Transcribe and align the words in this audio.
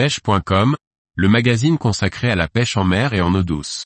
pêche.com, 0.00 0.76
le 1.14 1.28
magazine 1.28 1.76
consacré 1.76 2.30
à 2.30 2.34
la 2.34 2.48
pêche 2.48 2.78
en 2.78 2.84
mer 2.84 3.12
et 3.12 3.20
en 3.20 3.34
eau 3.34 3.42
douce. 3.42 3.84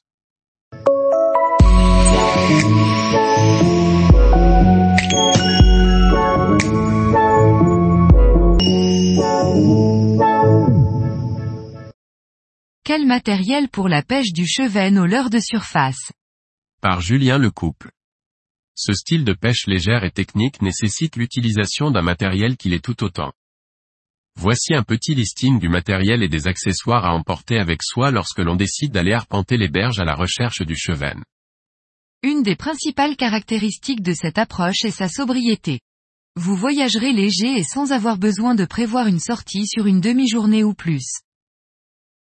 Quel 12.84 13.06
matériel 13.06 13.68
pour 13.68 13.88
la 13.88 14.04
pêche 14.04 14.32
du 14.32 14.46
cheven 14.46 15.00
au 15.00 15.06
leurre 15.06 15.30
de 15.30 15.40
surface? 15.40 16.12
Par 16.80 17.00
Julien 17.00 17.38
Lecouple. 17.38 17.90
Ce 18.76 18.92
style 18.92 19.24
de 19.24 19.32
pêche 19.32 19.66
légère 19.66 20.04
et 20.04 20.12
technique 20.12 20.62
nécessite 20.62 21.16
l'utilisation 21.16 21.90
d'un 21.90 22.02
matériel 22.02 22.56
qui 22.56 22.68
l'est 22.68 22.84
tout 22.84 23.02
autant. 23.02 23.32
Voici 24.36 24.74
un 24.74 24.82
petit 24.82 25.14
listing 25.14 25.58
du 25.58 25.68
matériel 25.68 26.22
et 26.22 26.28
des 26.28 26.46
accessoires 26.46 27.04
à 27.04 27.14
emporter 27.14 27.58
avec 27.58 27.82
soi 27.82 28.10
lorsque 28.10 28.40
l'on 28.40 28.56
décide 28.56 28.92
d'aller 28.92 29.12
arpenter 29.12 29.56
les 29.56 29.68
berges 29.68 30.00
à 30.00 30.04
la 30.04 30.14
recherche 30.14 30.62
du 30.62 30.76
cheven. 30.76 31.22
Une 32.22 32.42
des 32.42 32.56
principales 32.56 33.16
caractéristiques 33.16 34.02
de 34.02 34.12
cette 34.12 34.38
approche 34.38 34.84
est 34.84 34.90
sa 34.90 35.08
sobriété. 35.08 35.80
Vous 36.36 36.56
voyagerez 36.56 37.12
léger 37.12 37.58
et 37.58 37.62
sans 37.62 37.92
avoir 37.92 38.18
besoin 38.18 38.54
de 38.54 38.64
prévoir 38.64 39.06
une 39.06 39.20
sortie 39.20 39.66
sur 39.66 39.86
une 39.86 40.00
demi-journée 40.00 40.64
ou 40.64 40.74
plus. 40.74 41.20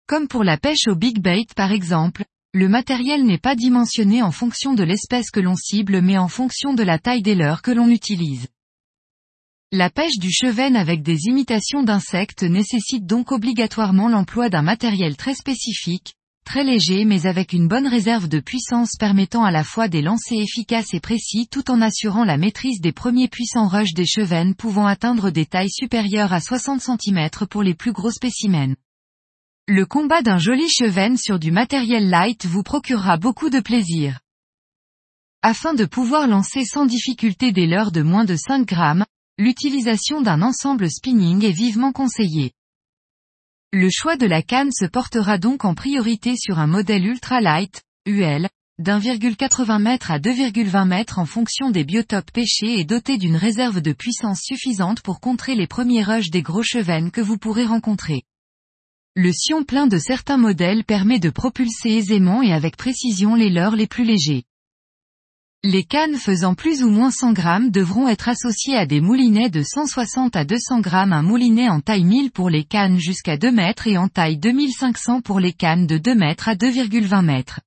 Comme 0.06 0.28
pour 0.28 0.44
la 0.44 0.56
pêche 0.56 0.86
au 0.86 0.94
big 0.94 1.20
bait 1.20 1.46
par 1.56 1.72
exemple, 1.72 2.24
le 2.54 2.68
matériel 2.68 3.24
n'est 3.24 3.38
pas 3.38 3.56
dimensionné 3.56 4.22
en 4.22 4.30
fonction 4.30 4.74
de 4.74 4.84
l'espèce 4.84 5.30
que 5.30 5.40
l'on 5.40 5.56
cible 5.56 6.00
mais 6.00 6.16
en 6.16 6.28
fonction 6.28 6.74
de 6.74 6.82
la 6.82 6.98
taille 6.98 7.22
des 7.22 7.34
leurres 7.34 7.62
que 7.62 7.70
l'on 7.70 7.88
utilise. 7.88 8.46
La 9.70 9.90
pêche 9.90 10.16
du 10.18 10.32
cheven 10.32 10.76
avec 10.76 11.02
des 11.02 11.26
imitations 11.26 11.82
d'insectes 11.82 12.42
nécessite 12.42 13.04
donc 13.04 13.32
obligatoirement 13.32 14.08
l'emploi 14.08 14.48
d'un 14.48 14.62
matériel 14.62 15.14
très 15.14 15.34
spécifique, 15.34 16.14
très 16.46 16.64
léger 16.64 17.04
mais 17.04 17.26
avec 17.26 17.52
une 17.52 17.68
bonne 17.68 17.86
réserve 17.86 18.28
de 18.28 18.40
puissance 18.40 18.96
permettant 18.98 19.44
à 19.44 19.50
la 19.50 19.64
fois 19.64 19.88
des 19.88 20.00
lancers 20.00 20.40
efficaces 20.40 20.94
et 20.94 21.00
précis 21.00 21.48
tout 21.50 21.70
en 21.70 21.82
assurant 21.82 22.24
la 22.24 22.38
maîtrise 22.38 22.80
des 22.80 22.92
premiers 22.92 23.28
puissants 23.28 23.68
rushs 23.68 23.92
des 23.92 24.06
chevennes 24.06 24.54
pouvant 24.54 24.86
atteindre 24.86 25.28
des 25.28 25.44
tailles 25.44 25.68
supérieures 25.68 26.32
à 26.32 26.40
60 26.40 26.80
cm 26.80 27.28
pour 27.50 27.62
les 27.62 27.74
plus 27.74 27.92
gros 27.92 28.10
spécimens. 28.10 28.74
Le 29.66 29.84
combat 29.84 30.22
d'un 30.22 30.38
joli 30.38 30.66
cheven 30.70 31.18
sur 31.18 31.38
du 31.38 31.50
matériel 31.50 32.08
light 32.08 32.46
vous 32.46 32.62
procurera 32.62 33.18
beaucoup 33.18 33.50
de 33.50 33.60
plaisir. 33.60 34.20
Afin 35.42 35.74
de 35.74 35.84
pouvoir 35.84 36.26
lancer 36.26 36.64
sans 36.64 36.86
difficulté 36.86 37.52
des 37.52 37.66
leurres 37.66 37.92
de 37.92 38.00
moins 38.00 38.24
de 38.24 38.34
5 38.34 38.66
grammes, 38.66 39.04
l'utilisation 39.38 40.20
d'un 40.20 40.42
ensemble 40.42 40.90
spinning 40.90 41.44
est 41.44 41.52
vivement 41.52 41.92
conseillée. 41.92 42.52
Le 43.72 43.88
choix 43.88 44.16
de 44.16 44.26
la 44.26 44.42
canne 44.42 44.72
se 44.72 44.84
portera 44.84 45.38
donc 45.38 45.64
en 45.64 45.74
priorité 45.74 46.34
sur 46.36 46.58
un 46.58 46.66
modèle 46.66 47.06
ultralight, 47.06 47.82
UL, 48.06 48.48
d'1,80 48.80 49.76
m 49.76 49.98
à 50.08 50.18
2,20 50.18 50.92
m 50.92 51.04
en 51.16 51.24
fonction 51.26 51.70
des 51.70 51.84
biotopes 51.84 52.32
pêchés 52.32 52.80
et 52.80 52.84
doté 52.84 53.16
d'une 53.16 53.36
réserve 53.36 53.80
de 53.80 53.92
puissance 53.92 54.40
suffisante 54.42 55.02
pour 55.02 55.20
contrer 55.20 55.54
les 55.54 55.66
premiers 55.66 56.02
rushs 56.02 56.30
des 56.30 56.42
gros 56.42 56.62
chevennes 56.62 57.10
que 57.12 57.20
vous 57.20 57.38
pourrez 57.38 57.64
rencontrer. 57.64 58.22
Le 59.14 59.32
sion 59.32 59.64
plein 59.64 59.86
de 59.86 59.98
certains 59.98 60.36
modèles 60.36 60.84
permet 60.84 61.18
de 61.18 61.30
propulser 61.30 61.90
aisément 61.90 62.42
et 62.42 62.52
avec 62.52 62.76
précision 62.76 63.34
les 63.34 63.50
leurres 63.50 63.76
les 63.76 63.86
plus 63.86 64.04
légers. 64.04 64.44
Les 65.64 65.82
cannes 65.82 66.16
faisant 66.16 66.54
plus 66.54 66.84
ou 66.84 66.88
moins 66.88 67.10
100 67.10 67.32
grammes 67.32 67.70
devront 67.70 68.06
être 68.06 68.28
associées 68.28 68.76
à 68.76 68.86
des 68.86 69.00
moulinets 69.00 69.50
de 69.50 69.64
160 69.64 70.36
à 70.36 70.44
200 70.44 70.80
grammes 70.80 71.12
un 71.12 71.22
moulinet 71.22 71.68
en 71.68 71.80
taille 71.80 72.04
1000 72.04 72.30
pour 72.30 72.48
les 72.48 72.62
cannes 72.62 73.00
jusqu'à 73.00 73.36
2 73.36 73.50
mètres 73.50 73.88
et 73.88 73.98
en 73.98 74.06
taille 74.06 74.38
2500 74.38 75.20
pour 75.20 75.40
les 75.40 75.52
cannes 75.52 75.88
de 75.88 75.98
2 75.98 76.14
mètres 76.14 76.48
à 76.48 76.54
2,20 76.54 77.24
mètres. 77.24 77.60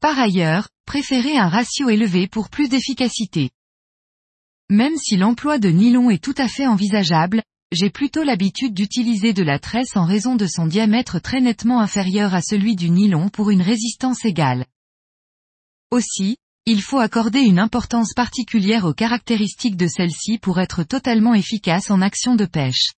Par 0.00 0.18
ailleurs, 0.18 0.68
préférez 0.84 1.38
un 1.38 1.48
ratio 1.48 1.88
élevé 1.88 2.28
pour 2.28 2.50
plus 2.50 2.68
d'efficacité. 2.68 3.48
Même 4.68 4.98
si 4.98 5.16
l'emploi 5.16 5.58
de 5.58 5.70
nylon 5.70 6.10
est 6.10 6.22
tout 6.22 6.34
à 6.36 6.46
fait 6.46 6.66
envisageable, 6.66 7.42
j'ai 7.72 7.88
plutôt 7.88 8.22
l'habitude 8.22 8.74
d'utiliser 8.74 9.32
de 9.32 9.42
la 9.42 9.58
tresse 9.58 9.96
en 9.96 10.04
raison 10.04 10.36
de 10.36 10.46
son 10.46 10.66
diamètre 10.66 11.20
très 11.22 11.40
nettement 11.40 11.80
inférieur 11.80 12.34
à 12.34 12.42
celui 12.42 12.76
du 12.76 12.90
nylon 12.90 13.30
pour 13.30 13.48
une 13.48 13.62
résistance 13.62 14.26
égale. 14.26 14.66
Aussi, 15.90 16.36
il 16.70 16.82
faut 16.82 16.98
accorder 16.98 17.40
une 17.40 17.58
importance 17.58 18.12
particulière 18.12 18.84
aux 18.84 18.92
caractéristiques 18.92 19.78
de 19.78 19.86
celle-ci 19.86 20.36
pour 20.36 20.60
être 20.60 20.82
totalement 20.82 21.32
efficace 21.32 21.90
en 21.90 22.02
action 22.02 22.34
de 22.34 22.44
pêche. 22.44 22.92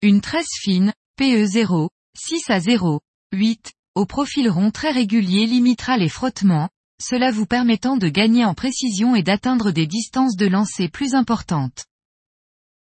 Une 0.00 0.22
tresse 0.22 0.58
fine, 0.62 0.94
PE0, 1.20 1.90
6 2.16 2.48
à 2.48 2.60
0, 2.60 3.00
8, 3.34 3.72
au 3.94 4.06
profil 4.06 4.48
rond 4.48 4.70
très 4.70 4.90
régulier 4.90 5.44
limitera 5.44 5.98
les 5.98 6.08
frottements, 6.08 6.70
cela 6.98 7.30
vous 7.30 7.44
permettant 7.44 7.98
de 7.98 8.08
gagner 8.08 8.46
en 8.46 8.54
précision 8.54 9.14
et 9.14 9.22
d'atteindre 9.22 9.70
des 9.70 9.86
distances 9.86 10.36
de 10.36 10.46
lancer 10.46 10.88
plus 10.88 11.14
importantes. 11.14 11.84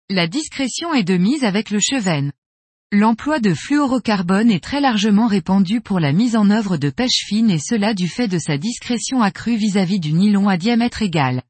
La 0.10 0.26
discrétion 0.26 0.94
est 0.94 1.04
de 1.04 1.18
mise 1.18 1.44
avec 1.44 1.70
le 1.70 1.82
cheven. 1.82 2.32
L'emploi 2.94 3.40
de 3.40 3.54
fluorocarbone 3.54 4.52
est 4.52 4.62
très 4.62 4.82
largement 4.82 5.28
répandu 5.28 5.80
pour 5.80 6.02
la 6.02 6.12
mise 6.12 6.36
en 6.36 6.50
œuvre 6.50 6.76
de 6.76 6.90
pêche 6.90 7.24
fine 7.26 7.50
et 7.50 7.58
cela 7.58 7.94
du 7.94 8.10
fait 8.10 8.28
de 8.28 8.38
sa 8.38 8.58
discrétion 8.58 9.22
accrue 9.22 9.56
vis-à-vis 9.56 10.02
du 10.02 10.12
nylon 10.12 10.50
à 10.50 10.58
diamètre 10.58 11.02
égal. 11.02 11.42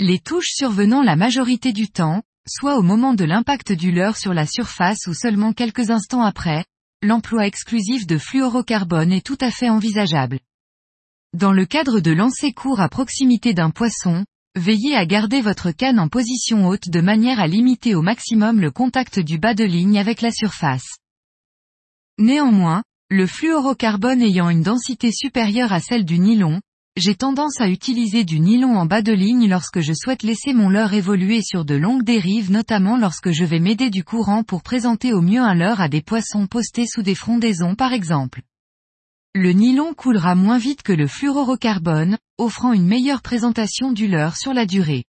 Les 0.00 0.18
touches 0.18 0.50
survenant 0.50 1.04
la 1.04 1.14
majorité 1.14 1.72
du 1.72 1.88
temps, 1.90 2.24
soit 2.48 2.76
au 2.76 2.82
moment 2.82 3.14
de 3.14 3.24
l'impact 3.24 3.70
du 3.70 3.92
leurre 3.92 4.16
sur 4.16 4.34
la 4.34 4.46
surface 4.48 5.06
ou 5.06 5.14
seulement 5.14 5.52
quelques 5.52 5.90
instants 5.90 6.22
après, 6.22 6.64
l'emploi 7.02 7.46
exclusif 7.46 8.04
de 8.04 8.18
fluorocarbone 8.18 9.12
est 9.12 9.24
tout 9.24 9.38
à 9.40 9.52
fait 9.52 9.70
envisageable. 9.70 10.40
Dans 11.34 11.52
le 11.52 11.66
cadre 11.66 12.00
de 12.00 12.10
lancer 12.10 12.52
court 12.52 12.80
à 12.80 12.88
proximité 12.88 13.54
d'un 13.54 13.70
poisson, 13.70 14.24
Veillez 14.56 14.96
à 14.96 15.04
garder 15.04 15.42
votre 15.42 15.70
canne 15.70 16.00
en 16.00 16.08
position 16.08 16.66
haute 16.66 16.88
de 16.88 17.02
manière 17.02 17.40
à 17.40 17.46
limiter 17.46 17.94
au 17.94 18.00
maximum 18.00 18.58
le 18.58 18.70
contact 18.70 19.20
du 19.20 19.36
bas 19.36 19.52
de 19.52 19.64
ligne 19.64 19.98
avec 19.98 20.22
la 20.22 20.30
surface. 20.30 20.96
Néanmoins, 22.18 22.82
le 23.10 23.26
fluorocarbone 23.26 24.22
ayant 24.22 24.48
une 24.48 24.62
densité 24.62 25.12
supérieure 25.12 25.74
à 25.74 25.80
celle 25.80 26.06
du 26.06 26.18
nylon, 26.18 26.62
j'ai 26.96 27.14
tendance 27.14 27.60
à 27.60 27.68
utiliser 27.68 28.24
du 28.24 28.40
nylon 28.40 28.78
en 28.78 28.86
bas 28.86 29.02
de 29.02 29.12
ligne 29.12 29.46
lorsque 29.46 29.80
je 29.80 29.92
souhaite 29.92 30.22
laisser 30.22 30.54
mon 30.54 30.70
leurre 30.70 30.94
évoluer 30.94 31.42
sur 31.42 31.66
de 31.66 31.74
longues 31.74 32.04
dérives 32.04 32.50
notamment 32.50 32.96
lorsque 32.96 33.32
je 33.32 33.44
vais 33.44 33.60
m'aider 33.60 33.90
du 33.90 34.04
courant 34.04 34.42
pour 34.42 34.62
présenter 34.62 35.12
au 35.12 35.20
mieux 35.20 35.42
un 35.42 35.54
leurre 35.54 35.82
à 35.82 35.90
des 35.90 36.00
poissons 36.00 36.46
postés 36.46 36.86
sous 36.86 37.02
des 37.02 37.14
frondaisons 37.14 37.74
par 37.74 37.92
exemple. 37.92 38.40
Le 39.38 39.52
nylon 39.52 39.92
coulera 39.92 40.34
moins 40.34 40.56
vite 40.56 40.82
que 40.82 40.94
le 40.94 41.06
fluorocarbone, 41.06 42.16
offrant 42.38 42.72
une 42.72 42.86
meilleure 42.86 43.20
présentation 43.20 43.92
du 43.92 44.08
leurre 44.08 44.34
sur 44.34 44.54
la 44.54 44.64
durée. 44.64 45.04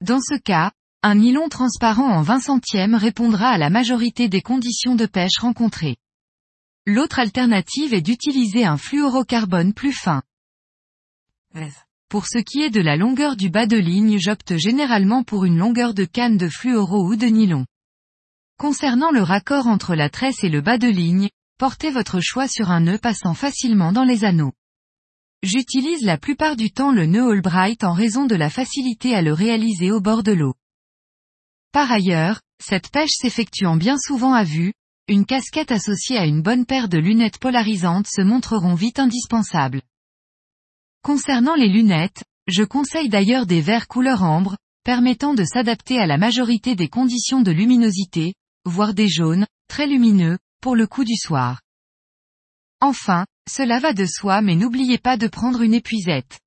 Dans 0.00 0.20
ce 0.20 0.38
cas, 0.38 0.70
un 1.02 1.16
nylon 1.16 1.48
transparent 1.48 2.08
en 2.08 2.22
20 2.22 2.38
centièmes 2.38 2.94
répondra 2.94 3.48
à 3.48 3.58
la 3.58 3.68
majorité 3.68 4.28
des 4.28 4.42
conditions 4.42 4.94
de 4.94 5.06
pêche 5.06 5.40
rencontrées. 5.40 5.96
L'autre 6.86 7.18
alternative 7.18 7.92
est 7.92 8.00
d'utiliser 8.00 8.64
un 8.64 8.76
fluorocarbone 8.76 9.74
plus 9.74 9.92
fin. 9.92 10.22
Pour 12.08 12.28
ce 12.28 12.38
qui 12.38 12.62
est 12.62 12.70
de 12.70 12.80
la 12.80 12.96
longueur 12.96 13.34
du 13.34 13.50
bas 13.50 13.66
de 13.66 13.76
ligne 13.76 14.20
j'opte 14.20 14.56
généralement 14.56 15.24
pour 15.24 15.46
une 15.46 15.58
longueur 15.58 15.94
de 15.94 16.04
canne 16.04 16.36
de 16.36 16.48
fluoro 16.48 17.08
ou 17.08 17.16
de 17.16 17.26
nylon. 17.26 17.66
Concernant 18.56 19.10
le 19.10 19.22
raccord 19.22 19.66
entre 19.66 19.96
la 19.96 20.10
tresse 20.10 20.44
et 20.44 20.48
le 20.48 20.60
bas 20.60 20.78
de 20.78 20.86
ligne, 20.86 21.28
portez 21.62 21.92
votre 21.92 22.18
choix 22.18 22.48
sur 22.48 22.72
un 22.72 22.80
nœud 22.80 22.98
passant 22.98 23.34
facilement 23.34 23.92
dans 23.92 24.02
les 24.02 24.24
anneaux. 24.24 24.50
J'utilise 25.44 26.02
la 26.02 26.18
plupart 26.18 26.56
du 26.56 26.72
temps 26.72 26.90
le 26.90 27.06
nœud 27.06 27.30
Albright 27.30 27.84
en 27.84 27.92
raison 27.92 28.26
de 28.26 28.34
la 28.34 28.50
facilité 28.50 29.14
à 29.14 29.22
le 29.22 29.32
réaliser 29.32 29.92
au 29.92 30.00
bord 30.00 30.24
de 30.24 30.32
l'eau. 30.32 30.54
Par 31.70 31.92
ailleurs, 31.92 32.40
cette 32.60 32.90
pêche 32.90 33.12
s'effectuant 33.12 33.76
bien 33.76 33.96
souvent 33.96 34.32
à 34.32 34.42
vue, 34.42 34.72
une 35.06 35.24
casquette 35.24 35.70
associée 35.70 36.18
à 36.18 36.26
une 36.26 36.42
bonne 36.42 36.66
paire 36.66 36.88
de 36.88 36.98
lunettes 36.98 37.38
polarisantes 37.38 38.08
se 38.08 38.22
montreront 38.22 38.74
vite 38.74 38.98
indispensables. 38.98 39.82
Concernant 41.04 41.54
les 41.54 41.68
lunettes, 41.68 42.24
je 42.48 42.64
conseille 42.64 43.08
d'ailleurs 43.08 43.46
des 43.46 43.60
verres 43.60 43.86
couleur 43.86 44.24
ambre, 44.24 44.56
permettant 44.82 45.32
de 45.32 45.44
s'adapter 45.44 46.00
à 46.00 46.08
la 46.08 46.18
majorité 46.18 46.74
des 46.74 46.88
conditions 46.88 47.40
de 47.40 47.52
luminosité, 47.52 48.34
voire 48.64 48.94
des 48.94 49.06
jaunes, 49.06 49.46
très 49.68 49.86
lumineux, 49.86 50.38
pour 50.62 50.76
le 50.76 50.86
coup 50.86 51.04
du 51.04 51.16
soir. 51.16 51.60
Enfin, 52.80 53.26
cela 53.50 53.80
va 53.80 53.92
de 53.92 54.06
soi 54.06 54.40
mais 54.40 54.54
n'oubliez 54.54 54.96
pas 54.96 55.18
de 55.18 55.26
prendre 55.26 55.60
une 55.60 55.74
épuisette. 55.74 56.40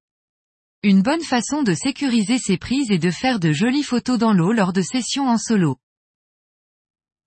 Une 0.81 1.01
bonne 1.01 1.23
façon 1.23 1.63
de 1.63 1.73
sécuriser 1.73 2.39
ses 2.39 2.57
prises 2.57 2.91
est 2.91 2.97
de 2.97 3.11
faire 3.11 3.39
de 3.39 3.51
jolies 3.51 3.83
photos 3.83 4.17
dans 4.17 4.33
l'eau 4.33 4.53
lors 4.53 4.71
de 4.71 4.81
sessions 4.81 5.27
en 5.27 5.37
solo. 5.37 5.77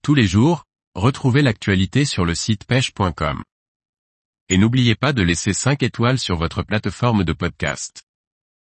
Tous 0.02 0.14
les 0.14 0.26
jours, 0.26 0.64
retrouvez 0.94 1.43
l'actualité 1.43 2.05
sur 2.05 2.25
le 2.25 2.35
site 2.35 2.64
pêche.com. 2.64 3.43
Et 4.49 4.56
n'oubliez 4.56 4.94
pas 4.94 5.12
de 5.12 5.23
laisser 5.23 5.52
5 5.52 5.82
étoiles 5.82 6.19
sur 6.19 6.37
votre 6.37 6.62
plateforme 6.62 7.23
de 7.23 7.35
podcast. 7.35 8.07